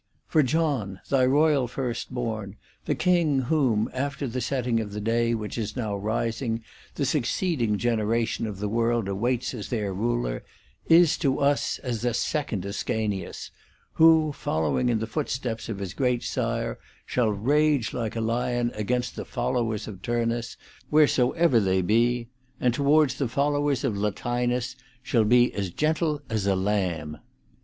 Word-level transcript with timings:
For 0.25 0.41
John, 0.41 0.99
thy 1.09 1.27
royal 1.27 1.67
first 1.67 2.11
born, 2.11 2.55
the 2.85 2.95
king, 2.95 3.41
whom, 3.41 3.87
after 3.93 4.25
the 4.27 4.41
setting 4.41 4.79
of 4.79 4.93
the 4.93 4.99
day 4.99 5.35
which 5.35 5.59
is 5.59 5.75
now 5.75 5.95
rising, 5.95 6.63
the 6.95 7.05
succeeding 7.05 7.77
generation 7.77 8.47
of 8.47 8.57
the 8.57 8.67
world 8.67 9.07
awaits 9.07 9.53
as 9.53 9.69
their 9.69 9.93
ruler, 9.93 10.43
is 10.87 11.19
to 11.19 11.37
us 11.37 11.77
as 11.83 12.03
a 12.03 12.15
second 12.15 12.65
Ascanius, 12.65 13.51
who, 13.93 14.31
following 14.33 14.89
in 14.89 14.97
the 14.97 15.05
foot 15.05 15.29
steps 15.29 15.69
of 15.69 15.77
his 15.77 15.93
great 15.93 16.23
sire, 16.23 16.79
shall 17.05 17.29
rage 17.29 17.93
like 17.93 18.15
a 18.15 18.21
lion 18.21 18.71
against 18.73 19.15
the 19.15 19.23
followers 19.23 19.87
of 19.87 20.01
Turnus 20.01 20.57
wheresoever 20.89 21.59
they 21.59 21.83
be, 21.83 22.27
and 22.59 22.73
towards 22.73 23.13
the 23.19 23.27
followers 23.27 23.83
of 23.83 23.95
Latinus 23.95 24.75
shall 25.03 25.25
be 25.25 25.53
as 25.53 25.69
gentle 25.69 26.23
as 26.27 26.47
a 26.47 26.55
lamb. 26.55 27.19